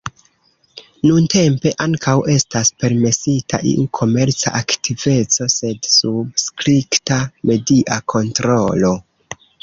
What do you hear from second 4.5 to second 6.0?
aktiveco sed